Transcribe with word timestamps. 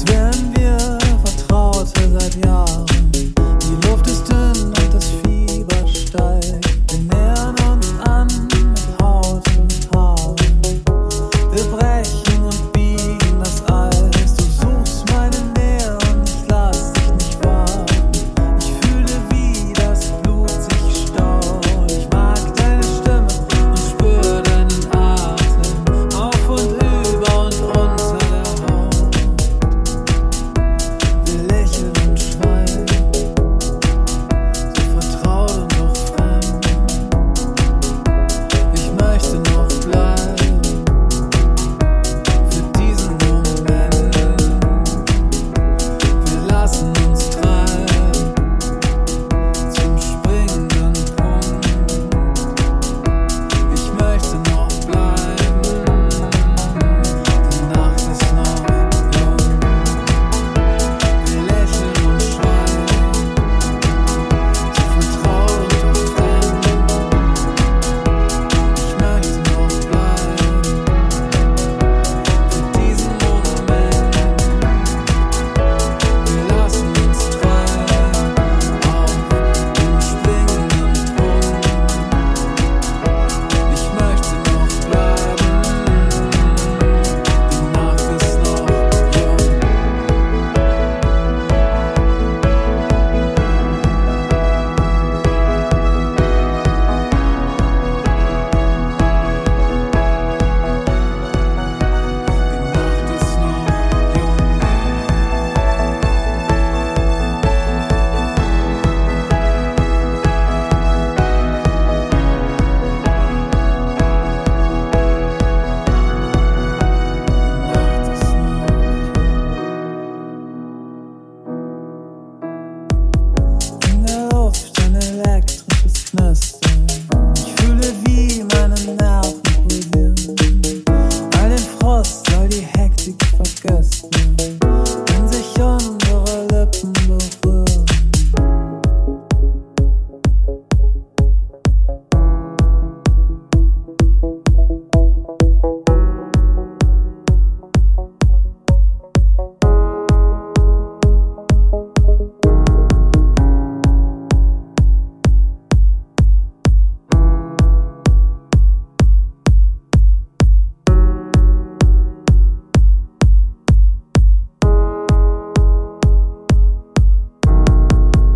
It's 0.00 0.47